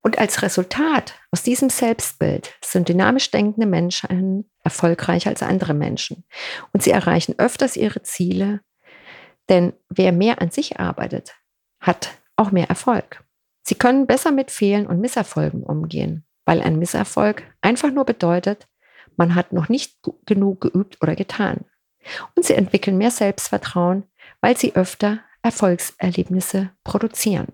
Und 0.02 0.18
als 0.18 0.42
Resultat 0.42 1.14
aus 1.30 1.42
diesem 1.42 1.70
Selbstbild 1.70 2.54
sind 2.64 2.88
dynamisch 2.88 3.30
denkende 3.30 3.66
Menschen 3.66 4.50
erfolgreicher 4.68 5.30
als 5.30 5.42
andere 5.42 5.72
Menschen. 5.72 6.24
Und 6.72 6.82
sie 6.82 6.90
erreichen 6.90 7.34
öfters 7.38 7.74
ihre 7.74 8.02
Ziele, 8.02 8.60
denn 9.48 9.72
wer 9.88 10.12
mehr 10.12 10.42
an 10.42 10.50
sich 10.50 10.78
arbeitet, 10.78 11.34
hat 11.80 12.10
auch 12.36 12.50
mehr 12.50 12.68
Erfolg. 12.68 13.24
Sie 13.62 13.76
können 13.76 14.06
besser 14.06 14.30
mit 14.30 14.50
Fehlen 14.50 14.86
und 14.86 15.00
Misserfolgen 15.00 15.62
umgehen, 15.62 16.26
weil 16.44 16.60
ein 16.60 16.78
Misserfolg 16.78 17.42
einfach 17.62 17.90
nur 17.90 18.04
bedeutet, 18.04 18.68
man 19.16 19.34
hat 19.34 19.52
noch 19.52 19.70
nicht 19.70 19.96
genug 20.26 20.60
geübt 20.60 20.98
oder 21.02 21.16
getan. 21.16 21.64
Und 22.36 22.44
sie 22.44 22.54
entwickeln 22.54 22.98
mehr 22.98 23.10
Selbstvertrauen, 23.10 24.04
weil 24.42 24.56
sie 24.56 24.76
öfter 24.76 25.20
Erfolgserlebnisse 25.42 26.70
produzieren. 26.84 27.48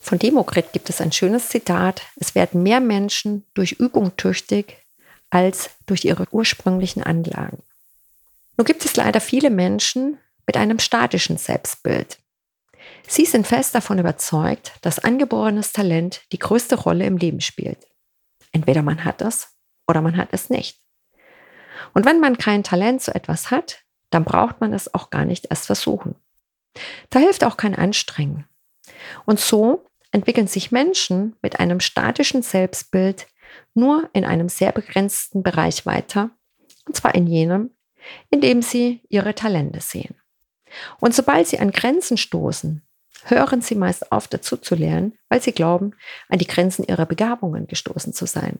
Von 0.00 0.18
Demokrit 0.18 0.72
gibt 0.72 0.90
es 0.90 1.00
ein 1.00 1.10
schönes 1.10 1.48
Zitat, 1.48 2.02
es 2.16 2.36
werden 2.36 2.62
mehr 2.62 2.80
Menschen 2.80 3.44
durch 3.54 3.72
Übung 3.72 4.16
tüchtig 4.16 4.78
als 5.30 5.70
durch 5.86 6.04
ihre 6.04 6.26
ursprünglichen 6.30 7.02
Anlagen. 7.02 7.62
Nun 8.56 8.64
gibt 8.64 8.84
es 8.84 8.96
leider 8.96 9.20
viele 9.20 9.50
Menschen 9.50 10.18
mit 10.46 10.56
einem 10.56 10.78
statischen 10.78 11.36
Selbstbild. 11.36 12.18
Sie 13.06 13.24
sind 13.24 13.46
fest 13.46 13.74
davon 13.74 13.98
überzeugt, 13.98 14.72
dass 14.82 14.98
angeborenes 14.98 15.72
Talent 15.72 16.22
die 16.32 16.38
größte 16.38 16.76
Rolle 16.76 17.06
im 17.06 17.16
Leben 17.16 17.40
spielt. 17.40 17.86
Entweder 18.52 18.82
man 18.82 19.04
hat 19.04 19.22
es 19.22 19.54
oder 19.86 20.00
man 20.00 20.16
hat 20.16 20.28
es 20.32 20.50
nicht. 20.50 20.80
Und 21.94 22.04
wenn 22.06 22.20
man 22.20 22.38
kein 22.38 22.64
Talent 22.64 23.02
zu 23.02 23.14
etwas 23.14 23.50
hat, 23.50 23.84
dann 24.10 24.24
braucht 24.24 24.60
man 24.60 24.72
es 24.72 24.92
auch 24.94 25.10
gar 25.10 25.24
nicht 25.24 25.46
erst 25.50 25.66
versuchen. 25.66 26.14
Da 27.10 27.18
hilft 27.18 27.44
auch 27.44 27.56
kein 27.56 27.74
Anstrengen. 27.74 28.46
Und 29.24 29.40
so 29.40 29.86
entwickeln 30.10 30.46
sich 30.46 30.72
Menschen 30.72 31.36
mit 31.42 31.60
einem 31.60 31.80
statischen 31.80 32.42
Selbstbild 32.42 33.26
nur 33.74 34.08
in 34.12 34.24
einem 34.24 34.48
sehr 34.48 34.72
begrenzten 34.72 35.42
Bereich 35.42 35.86
weiter, 35.86 36.30
und 36.86 36.96
zwar 36.96 37.14
in 37.14 37.26
jenem, 37.26 37.70
in 38.30 38.40
dem 38.40 38.62
sie 38.62 39.02
ihre 39.08 39.34
Talente 39.34 39.80
sehen. 39.80 40.14
Und 41.00 41.14
sobald 41.14 41.46
sie 41.46 41.58
an 41.58 41.70
Grenzen 41.70 42.16
stoßen, 42.16 42.82
hören 43.24 43.60
sie 43.60 43.74
meist 43.74 44.12
auf 44.12 44.28
dazu 44.28 44.56
zu 44.56 44.74
lernen, 44.74 45.18
weil 45.28 45.42
sie 45.42 45.52
glauben, 45.52 45.94
an 46.28 46.38
die 46.38 46.46
Grenzen 46.46 46.84
ihrer 46.84 47.06
Begabungen 47.06 47.66
gestoßen 47.66 48.12
zu 48.12 48.26
sein. 48.26 48.58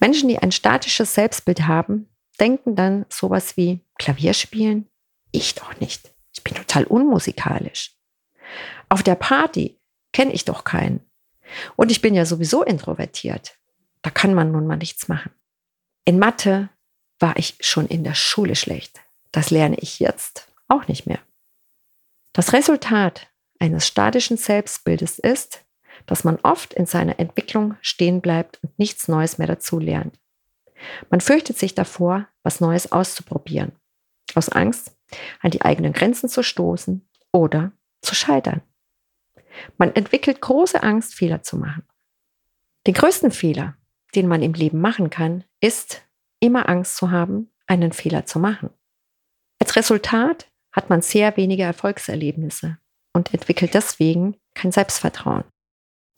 Menschen, 0.00 0.28
die 0.28 0.38
ein 0.38 0.52
statisches 0.52 1.14
Selbstbild 1.14 1.66
haben, 1.66 2.08
denken 2.40 2.74
dann 2.74 3.06
sowas 3.08 3.56
wie 3.56 3.80
Klavier 3.98 4.34
spielen? 4.34 4.88
Ich 5.30 5.54
doch 5.54 5.78
nicht. 5.80 6.12
Ich 6.34 6.42
bin 6.42 6.54
total 6.54 6.84
unmusikalisch. 6.84 7.94
Auf 8.88 9.02
der 9.02 9.14
Party 9.14 9.80
kenne 10.12 10.32
ich 10.32 10.44
doch 10.44 10.64
keinen. 10.64 11.00
Und 11.76 11.90
ich 11.90 12.00
bin 12.00 12.14
ja 12.14 12.24
sowieso 12.24 12.62
introvertiert. 12.62 13.58
Da 14.02 14.10
kann 14.10 14.34
man 14.34 14.52
nun 14.52 14.66
mal 14.66 14.76
nichts 14.76 15.08
machen. 15.08 15.30
In 16.04 16.18
Mathe 16.18 16.68
war 17.18 17.36
ich 17.36 17.56
schon 17.60 17.86
in 17.86 18.04
der 18.04 18.14
Schule 18.14 18.56
schlecht. 18.56 19.00
Das 19.30 19.50
lerne 19.50 19.76
ich 19.78 20.00
jetzt 20.00 20.52
auch 20.68 20.88
nicht 20.88 21.06
mehr. 21.06 21.20
Das 22.32 22.52
Resultat 22.52 23.28
eines 23.58 23.86
statischen 23.86 24.36
Selbstbildes 24.36 25.18
ist, 25.18 25.64
dass 26.06 26.24
man 26.24 26.38
oft 26.42 26.74
in 26.74 26.86
seiner 26.86 27.18
Entwicklung 27.20 27.76
stehen 27.80 28.20
bleibt 28.20 28.58
und 28.62 28.76
nichts 28.78 29.06
Neues 29.06 29.38
mehr 29.38 29.46
dazu 29.46 29.78
lernt. 29.78 30.18
Man 31.10 31.20
fürchtet 31.20 31.58
sich 31.58 31.74
davor, 31.74 32.26
was 32.42 32.60
Neues 32.60 32.90
auszuprobieren, 32.90 33.72
aus 34.34 34.48
Angst, 34.48 34.96
an 35.40 35.50
die 35.50 35.62
eigenen 35.62 35.92
Grenzen 35.92 36.28
zu 36.28 36.42
stoßen 36.42 37.06
oder 37.30 37.72
zu 38.00 38.14
scheitern. 38.14 38.62
Man 39.76 39.94
entwickelt 39.94 40.40
große 40.40 40.82
Angst, 40.82 41.14
Fehler 41.14 41.42
zu 41.42 41.56
machen. 41.56 41.84
Den 42.86 42.94
größten 42.94 43.30
Fehler, 43.30 43.76
den 44.14 44.28
man 44.28 44.42
im 44.42 44.52
Leben 44.52 44.80
machen 44.80 45.10
kann, 45.10 45.44
ist, 45.60 46.02
immer 46.40 46.68
Angst 46.68 46.96
zu 46.96 47.10
haben, 47.10 47.50
einen 47.66 47.92
Fehler 47.92 48.26
zu 48.26 48.38
machen. 48.38 48.70
Als 49.58 49.76
Resultat 49.76 50.48
hat 50.72 50.90
man 50.90 51.02
sehr 51.02 51.36
wenige 51.36 51.62
Erfolgserlebnisse 51.62 52.78
und 53.12 53.32
entwickelt 53.32 53.74
deswegen 53.74 54.36
kein 54.54 54.72
Selbstvertrauen. 54.72 55.44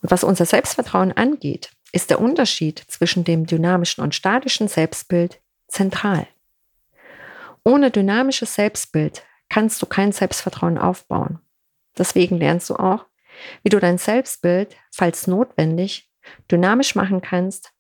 Und 0.03 0.11
was 0.11 0.25
unser 0.25 0.47
Selbstvertrauen 0.47 1.13
angeht, 1.13 1.71
ist 1.93 2.11
der 2.11 2.21
Unterschied 2.21 2.79
zwischen 2.89 3.25
dem 3.25 3.47
dynamischen 3.47 4.03
und 4.03 4.15
statischen 4.15 4.69
Selbstbild 4.69 5.41
zentral. 5.69 6.27
Ohne 7.65 7.91
dynamisches 7.91 8.55
Selbstbild 8.55 9.25
kannst 9.49 9.81
du 9.81 9.87
kein 9.87 10.13
Selbstvertrauen 10.13 10.79
aufbauen. 10.79 11.39
Deswegen 11.97 12.39
lernst 12.39 12.71
du 12.71 12.77
auch, 12.77 13.07
wie 13.63 13.69
du 13.69 13.79
dein 13.79 13.99
Selbstbild, 13.99 14.77
falls 14.91 15.27
notwendig, 15.27 16.11
dynamisch 16.51 16.95
machen 16.95 17.21
kannst, 17.21 17.74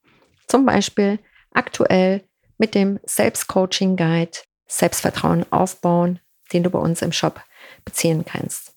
zum 0.47 0.67
Beispiel 0.67 1.19
aktuell 1.53 2.23
mit 2.59 2.75
dem 2.75 3.01
Selbstcoaching 3.05 3.97
Guide 3.97 4.39
Selbstvertrauen 4.67 5.45
aufbauen, 5.53 6.21
den 6.53 6.63
du 6.63 6.71
bei 6.71 6.79
uns 6.79 7.03
im 7.03 7.13
Shop 7.13 7.41
beziehen 7.85 8.25
kannst. 8.25 8.75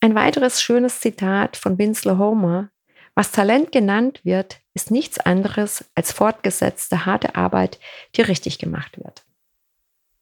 Ein 0.00 0.14
weiteres 0.14 0.60
schönes 0.60 1.00
Zitat 1.00 1.56
von 1.56 1.78
Winslow 1.78 2.18
Homer, 2.18 2.70
was 3.14 3.30
Talent 3.30 3.72
genannt 3.72 4.20
wird, 4.24 4.60
ist 4.74 4.90
nichts 4.90 5.18
anderes 5.18 5.84
als 5.94 6.12
fortgesetzte 6.12 7.06
harte 7.06 7.34
Arbeit, 7.36 7.78
die 8.16 8.22
richtig 8.22 8.58
gemacht 8.58 8.98
wird. 8.98 9.22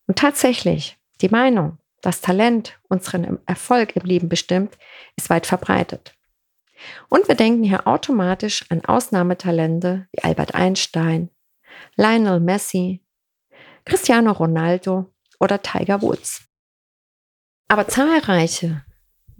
Und 0.06 0.18
tatsächlich, 0.18 0.98
die 1.20 1.28
Meinung, 1.28 1.78
dass 2.02 2.20
Talent 2.20 2.78
unseren 2.88 3.38
Erfolg 3.46 3.94
im 3.94 4.02
Leben 4.02 4.28
bestimmt, 4.28 4.76
ist 5.16 5.30
weit 5.30 5.46
verbreitet. 5.46 6.14
Und 7.08 7.28
wir 7.28 7.34
denken 7.34 7.62
hier 7.62 7.86
automatisch 7.86 8.64
an 8.70 8.84
Ausnahmetalente 8.84 10.08
wie 10.12 10.22
Albert 10.22 10.54
Einstein, 10.54 11.30
Lionel 11.96 12.40
Messi, 12.40 13.02
Cristiano 13.84 14.32
Ronaldo 14.32 15.12
oder 15.38 15.62
Tiger 15.62 16.02
Woods. 16.02 16.44
Aber 17.68 17.88
zahlreiche 17.88 18.84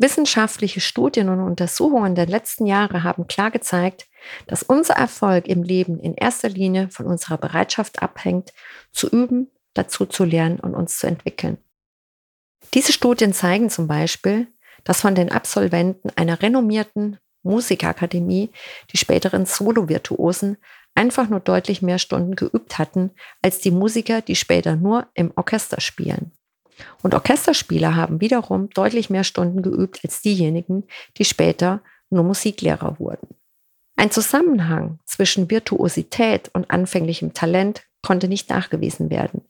wissenschaftliche 0.01 0.81
Studien 0.81 1.29
und 1.29 1.41
Untersuchungen 1.41 2.15
der 2.15 2.27
letzten 2.27 2.65
Jahre 2.65 3.05
haben 3.05 3.27
klar 3.27 3.51
gezeigt, 3.51 4.09
dass 4.47 4.63
unser 4.63 4.95
Erfolg 4.95 5.47
im 5.47 5.63
Leben 5.63 6.01
in 6.01 6.15
erster 6.15 6.49
Linie 6.49 6.89
von 6.89 7.07
unserer 7.07 7.37
Bereitschaft 7.37 8.03
abhängt, 8.03 8.53
zu 8.93 9.09
üben, 9.09 9.51
dazu 9.75 10.07
zu 10.07 10.25
lernen 10.25 10.59
und 10.59 10.75
uns 10.75 10.99
zu 10.99 11.07
entwickeln. 11.07 11.59
Diese 12.73 12.93
Studien 12.93 13.35
zeigen 13.35 13.69
zum 13.69 13.89
Beispiel, 13.89 14.49
dass 14.85 15.03
von 15.03 15.15
den 15.15 15.31
Absolventen 15.31 16.11
einer 16.17 16.41
renommierten 16.41 17.19
Musikakademie 17.43 18.51
die 18.93 18.97
späteren 18.97 19.47
Solo-Virtuosen 19.47 20.57
einfach 20.95 21.29
nur 21.29 21.41
deutlich 21.41 21.83
mehr 21.83 21.99
Stunden 21.99 22.37
geübt 22.37 22.79
hatten 22.79 23.13
als 23.43 23.59
die 23.59 23.71
Musiker, 23.71 24.21
die 24.21 24.37
später 24.37 24.77
nur 24.77 25.07
im 25.15 25.33
Orchester 25.37 25.81
spielen. 25.81 26.33
Und 27.03 27.15
Orchesterspieler 27.15 27.95
haben 27.95 28.21
wiederum 28.21 28.71
deutlich 28.71 29.11
mehr 29.11 29.25
Stunden 29.25 29.63
geübt 29.63 30.01
als 30.03 30.23
diejenigen, 30.23 30.85
die 31.17 31.25
später 31.25 31.83
nur 32.11 32.25
Musiklehrer 32.25 32.99
wurden. 32.99 33.29
Ein 33.97 34.11
Zusammenhang 34.11 34.99
zwischen 35.05 35.51
Virtuosität 35.51 36.51
und 36.55 36.71
anfänglichem 36.71 37.35
Talent 37.35 37.83
konnte 38.03 38.29
nicht 38.29 38.49
nachgewiesen 38.49 39.11
werden. 39.11 39.43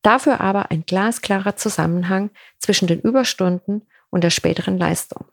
Dafür 0.00 0.40
aber 0.40 0.70
ein 0.70 0.84
glasklarer 0.86 1.56
Zusammenhang 1.56 2.30
zwischen 2.58 2.88
den 2.88 3.00
Überstunden 3.00 3.82
und 4.10 4.24
der 4.24 4.30
späteren 4.30 4.78
Leistung. 4.78 5.26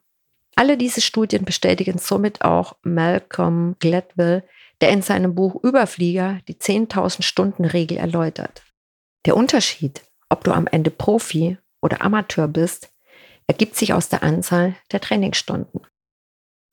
Alle 0.60 0.76
diese 0.76 1.00
Studien 1.00 1.46
bestätigen 1.46 2.00
somit 2.00 2.42
auch 2.42 2.76
Malcolm 2.84 3.78
Gladwell, 3.80 4.44
der 4.82 4.90
in 4.90 5.02
seinem 5.02 5.34
Buch 5.34 5.64
Überflieger 5.64 6.40
die 6.50 6.56
10.000 6.56 7.22
Stunden 7.22 7.64
Regel 7.64 7.98
erläutert. 7.98 8.64
Der 9.26 9.38
Unterschied, 9.38 10.02
ob 10.28 10.44
du 10.44 10.52
am 10.52 10.68
Ende 10.68 10.92
Profi 10.92 11.58
oder 11.82 12.02
Amateur 12.02 12.50
bist, 12.50 12.92
ergibt 13.48 13.78
sich 13.78 13.94
aus 13.94 14.10
der 14.10 14.22
Anzahl 14.22 14.76
der 14.92 15.00
Trainingsstunden. 15.00 15.88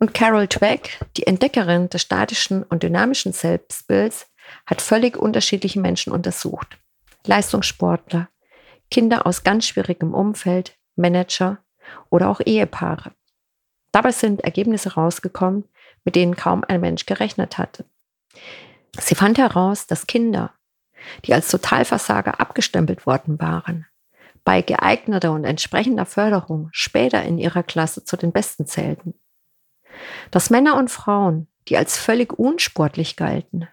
Und 0.01 0.15
Carol 0.15 0.49
Dweck, 0.49 0.99
die 1.17 1.29
Entdeckerin 1.29 1.89
des 1.89 2.03
statischen 2.03 2.65
und 2.65 2.83
dynamischen 2.83 3.33
Selbstbilds, 3.33 4.27
hat 4.67 4.83
völlig 4.83 5.17
unterschiedliche 5.17 5.79
Menschen 5.79 6.13
untersucht. 6.13 6.77
Leistungssportler, 7.25 8.31
Kinder 8.91 9.29
aus 9.29 9.45
ganz 9.45 9.65
schwierigem 9.65 10.13
Umfeld, 10.13 10.77
Manager 10.97 11.59
oder 12.11 12.29
auch 12.31 12.41
Ehepaare. 12.45 13.13
Dabei 13.97 14.13
sind 14.13 14.45
Ergebnisse 14.45 14.93
rausgekommen, 14.93 15.65
mit 16.05 16.17
denen 16.17 16.37
kaum 16.37 16.65
ein 16.69 16.83
Mensch 16.83 17.07
gerechnet 17.07 17.57
hatte. 17.57 17.87
Sie 19.01 19.15
fand 19.15 19.39
heraus, 19.39 19.87
dass 19.87 20.07
Kinder, 20.07 20.53
die 21.25 21.33
als 21.33 21.49
Totalversager 21.49 22.39
abgestempelt 22.39 23.07
worden 23.07 23.41
waren, 23.41 23.87
bei 24.45 24.61
geeigneter 24.61 25.33
und 25.33 25.45
entsprechender 25.45 26.05
Förderung 26.05 26.69
später 26.73 27.23
in 27.23 27.39
ihrer 27.39 27.63
Klasse 27.63 28.05
zu 28.05 28.19
den 28.19 28.33
Besten 28.33 28.67
zählten. 28.67 29.15
Dass 30.31 30.51
Männer 30.51 30.77
und 30.77 30.91
Frauen, 30.91 31.49
die 31.69 31.79
als 31.79 31.97
völlig 31.97 32.39
unsportlich 32.39 33.17
galten, 33.17 33.67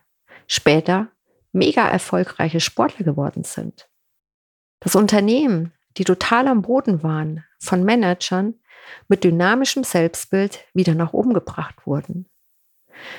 später 0.47 1.09
mega 1.51 1.85
erfolgreiche 1.85 2.61
Sportler 2.61 3.03
geworden 3.03 3.43
sind. 3.43 3.89
Dass 4.79 4.95
Unternehmen, 4.95 5.73
die 5.97 6.05
total 6.05 6.47
am 6.47 6.61
Boden 6.61 7.03
waren, 7.03 7.43
von 7.59 7.83
Managern 7.83 8.55
mit 9.07 9.23
dynamischem 9.23 9.83
Selbstbild 9.83 10.65
wieder 10.73 10.95
nach 10.95 11.13
oben 11.13 11.33
gebracht 11.33 11.85
wurden. 11.85 12.29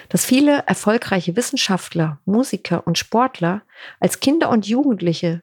Dass 0.08 0.24
viele 0.24 0.64
erfolgreiche 0.66 1.36
Wissenschaftler, 1.36 2.20
Musiker 2.24 2.86
und 2.86 2.98
Sportler 2.98 3.62
als 4.00 4.20
Kinder 4.20 4.50
und 4.50 4.66
Jugendliche 4.66 5.42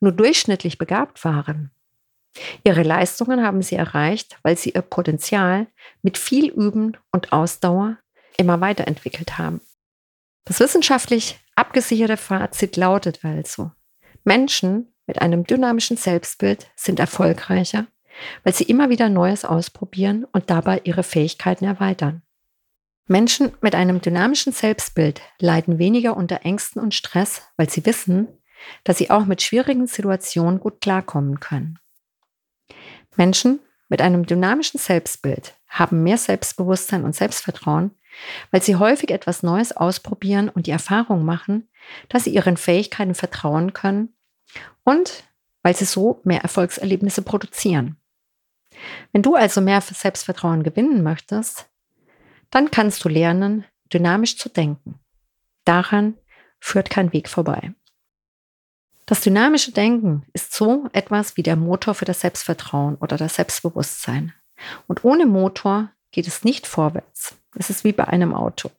nur 0.00 0.12
durchschnittlich 0.12 0.78
begabt 0.78 1.24
waren. 1.24 1.70
Ihre 2.64 2.82
Leistungen 2.82 3.42
haben 3.44 3.62
sie 3.62 3.74
erreicht, 3.76 4.38
weil 4.42 4.56
sie 4.56 4.70
ihr 4.70 4.82
Potenzial 4.82 5.66
mit 6.02 6.18
viel 6.18 6.50
Üben 6.50 6.96
und 7.10 7.32
Ausdauer 7.32 7.98
immer 8.36 8.60
weiterentwickelt 8.60 9.38
haben. 9.38 9.60
Das 10.44 10.60
wissenschaftlich 10.60 11.38
abgesicherte 11.54 12.16
Fazit 12.16 12.76
lautet 12.76 13.24
also, 13.24 13.72
Menschen 14.24 14.92
mit 15.06 15.20
einem 15.20 15.44
dynamischen 15.44 15.96
Selbstbild 15.96 16.70
sind 16.76 17.00
erfolgreicher, 17.00 17.86
weil 18.44 18.54
sie 18.54 18.64
immer 18.64 18.90
wieder 18.90 19.08
Neues 19.08 19.44
ausprobieren 19.44 20.26
und 20.32 20.50
dabei 20.50 20.80
ihre 20.84 21.02
Fähigkeiten 21.02 21.64
erweitern. 21.64 22.22
Menschen 23.06 23.52
mit 23.60 23.74
einem 23.74 24.00
dynamischen 24.00 24.52
Selbstbild 24.52 25.20
leiden 25.40 25.78
weniger 25.78 26.16
unter 26.16 26.44
Ängsten 26.44 26.80
und 26.80 26.94
Stress, 26.94 27.42
weil 27.56 27.68
sie 27.68 27.84
wissen, 27.84 28.28
dass 28.84 28.98
sie 28.98 29.10
auch 29.10 29.24
mit 29.24 29.42
schwierigen 29.42 29.86
Situationen 29.86 30.60
gut 30.60 30.80
klarkommen 30.80 31.40
können. 31.40 31.78
Menschen 33.16 33.60
mit 33.88 34.00
einem 34.00 34.26
dynamischen 34.26 34.78
Selbstbild 34.78 35.54
haben 35.68 36.02
mehr 36.02 36.18
Selbstbewusstsein 36.18 37.04
und 37.04 37.14
Selbstvertrauen, 37.14 37.90
weil 38.50 38.62
sie 38.62 38.76
häufig 38.76 39.10
etwas 39.10 39.42
Neues 39.42 39.76
ausprobieren 39.76 40.48
und 40.48 40.66
die 40.66 40.70
Erfahrung 40.70 41.24
machen, 41.24 41.68
dass 42.08 42.24
sie 42.24 42.30
ihren 42.30 42.56
Fähigkeiten 42.56 43.14
vertrauen 43.14 43.72
können 43.72 44.14
und 44.84 45.24
weil 45.62 45.74
sie 45.74 45.84
so 45.84 46.20
mehr 46.24 46.42
Erfolgserlebnisse 46.42 47.22
produzieren. 47.22 47.96
Wenn 49.12 49.22
du 49.22 49.34
also 49.34 49.60
mehr 49.60 49.80
Selbstvertrauen 49.80 50.62
gewinnen 50.62 51.02
möchtest, 51.02 51.68
dann 52.50 52.70
kannst 52.70 53.04
du 53.04 53.08
lernen, 53.08 53.64
dynamisch 53.92 54.36
zu 54.36 54.48
denken. 54.48 54.98
Daran 55.64 56.16
führt 56.60 56.90
kein 56.90 57.12
Weg 57.12 57.28
vorbei. 57.28 57.72
Das 59.06 59.22
dynamische 59.22 59.72
Denken 59.72 60.24
ist 60.32 60.54
so 60.54 60.88
etwas 60.92 61.36
wie 61.36 61.42
der 61.42 61.56
Motor 61.56 61.94
für 61.94 62.04
das 62.04 62.20
Selbstvertrauen 62.20 62.94
oder 62.96 63.16
das 63.16 63.34
Selbstbewusstsein. 63.34 64.32
Und 64.86 65.04
ohne 65.04 65.26
Motor 65.26 65.90
geht 66.12 66.28
es 66.28 66.44
nicht 66.44 66.66
vorwärts. 66.66 67.34
Es 67.56 67.70
ist 67.70 67.82
wie 67.82 67.92
bei 67.92 68.06
einem 68.06 68.34
Auto. 68.34 68.70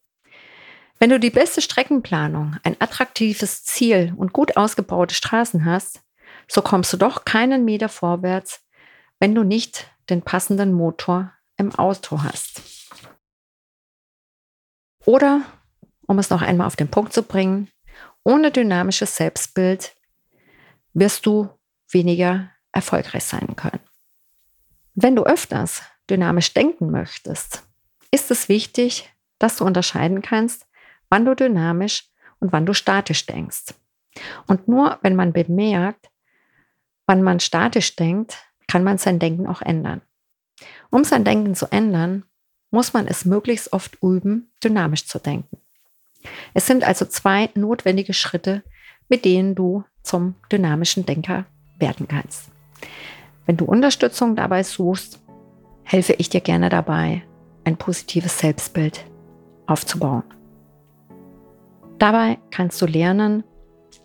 Wenn 0.99 1.09
du 1.09 1.19
die 1.19 1.31
beste 1.31 1.61
Streckenplanung, 1.61 2.57
ein 2.63 2.77
attraktives 2.79 3.63
Ziel 3.63 4.13
und 4.15 4.33
gut 4.33 4.55
ausgebaute 4.55 5.15
Straßen 5.15 5.65
hast, 5.65 6.01
so 6.47 6.61
kommst 6.61 6.93
du 6.93 6.97
doch 6.97 7.25
keinen 7.25 7.65
Meter 7.65 7.89
vorwärts, 7.89 8.63
wenn 9.21 9.35
du 9.35 9.43
nicht 9.43 9.87
den 10.09 10.23
passenden 10.23 10.73
Motor 10.73 11.31
im 11.55 11.73
Auto 11.75 12.23
hast. 12.23 12.63
Oder, 15.05 15.43
um 16.07 16.17
es 16.17 16.31
noch 16.31 16.41
einmal 16.41 16.65
auf 16.65 16.75
den 16.75 16.89
Punkt 16.89 17.13
zu 17.13 17.21
bringen, 17.21 17.69
ohne 18.23 18.51
dynamisches 18.51 19.15
Selbstbild 19.15 19.95
wirst 20.93 21.27
du 21.27 21.49
weniger 21.91 22.49
erfolgreich 22.71 23.23
sein 23.23 23.55
können. 23.55 23.79
Wenn 24.95 25.15
du 25.15 25.23
öfters 25.23 25.83
dynamisch 26.09 26.53
denken 26.55 26.89
möchtest, 26.89 27.63
ist 28.09 28.31
es 28.31 28.49
wichtig, 28.49 29.13
dass 29.37 29.57
du 29.57 29.65
unterscheiden 29.65 30.23
kannst, 30.23 30.65
wann 31.09 31.25
du 31.25 31.35
dynamisch 31.35 32.09
und 32.39 32.51
wann 32.51 32.65
du 32.65 32.73
statisch 32.73 33.27
denkst. 33.27 33.75
Und 34.47 34.67
nur 34.67 34.97
wenn 35.03 35.15
man 35.15 35.31
bemerkt, 35.31 36.09
wann 37.05 37.21
man 37.21 37.39
statisch 37.39 37.95
denkt, 37.95 38.50
kann 38.71 38.85
man 38.85 38.97
sein 38.97 39.19
Denken 39.19 39.47
auch 39.47 39.61
ändern. 39.61 39.99
Um 40.91 41.03
sein 41.03 41.25
Denken 41.25 41.55
zu 41.55 41.69
ändern, 41.73 42.23
muss 42.69 42.93
man 42.93 43.05
es 43.05 43.25
möglichst 43.25 43.73
oft 43.73 44.01
üben, 44.01 44.49
dynamisch 44.63 45.07
zu 45.07 45.19
denken. 45.19 45.57
Es 46.53 46.67
sind 46.67 46.85
also 46.85 47.03
zwei 47.03 47.49
notwendige 47.53 48.13
Schritte, 48.13 48.63
mit 49.09 49.25
denen 49.25 49.55
du 49.55 49.83
zum 50.03 50.35
dynamischen 50.49 51.05
Denker 51.05 51.43
werden 51.79 52.07
kannst. 52.07 52.49
Wenn 53.45 53.57
du 53.57 53.65
Unterstützung 53.65 54.37
dabei 54.37 54.63
suchst, 54.63 55.19
helfe 55.83 56.13
ich 56.13 56.29
dir 56.29 56.39
gerne 56.39 56.69
dabei, 56.69 57.23
ein 57.65 57.75
positives 57.75 58.39
Selbstbild 58.39 59.03
aufzubauen. 59.65 60.23
Dabei 61.99 62.37
kannst 62.51 62.81
du 62.81 62.85
lernen 62.85 63.43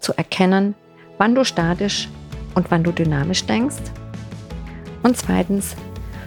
zu 0.00 0.12
erkennen, 0.14 0.74
wann 1.18 1.36
du 1.36 1.44
statisch 1.44 2.08
und 2.56 2.68
wann 2.72 2.82
du 2.82 2.90
dynamisch 2.90 3.46
denkst. 3.46 3.92
Und 5.06 5.16
zweitens, 5.16 5.76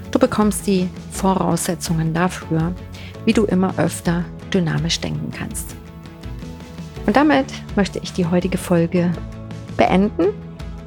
du 0.09 0.19
bekommst 0.19 0.65
die 0.65 0.87
Voraussetzungen 1.11 2.13
dafür, 2.13 2.71
wie 3.25 3.33
du 3.33 3.43
immer 3.43 3.77
öfter 3.77 4.23
dynamisch 4.53 5.01
denken 5.01 5.33
kannst. 5.37 5.75
Und 7.05 7.17
damit 7.17 7.47
möchte 7.75 7.99
ich 7.99 8.13
die 8.13 8.25
heutige 8.25 8.57
Folge 8.57 9.11
beenden. 9.75 10.27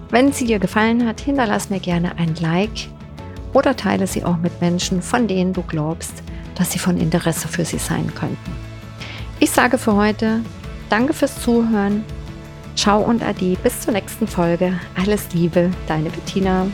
Wenn 0.09 0.33
sie 0.33 0.47
dir 0.47 0.59
gefallen 0.59 1.07
hat, 1.07 1.21
hinterlass 1.21 1.69
mir 1.69 1.81
gerne 1.81 2.17
ein 2.17 2.35
Like 2.37 2.89
oder 3.53 3.77
teile 3.77 4.07
sie 4.07 4.25
auch 4.25 4.39
mit 4.39 4.59
Menschen, 4.63 5.03
von 5.03 5.29
denen 5.29 5.53
du 5.53 5.61
glaubst, 5.61 6.23
dass 6.55 6.73
sie 6.73 6.79
von 6.79 6.97
Interesse 6.97 7.47
für 7.47 7.67
sie 7.67 7.77
sein 7.77 8.11
könnten. 8.15 8.53
Ich 9.39 9.51
sage 9.51 9.77
für 9.77 9.97
heute 9.97 10.41
Danke 10.89 11.13
fürs 11.13 11.43
Zuhören. 11.43 12.05
Ciao 12.75 13.03
und 13.03 13.23
Adi. 13.23 13.59
Bis 13.63 13.83
zur 13.83 13.93
nächsten 13.93 14.27
Folge. 14.27 14.81
Alles 14.97 15.35
Liebe, 15.35 15.71
deine 15.87 16.09
Bettina. 16.09 16.67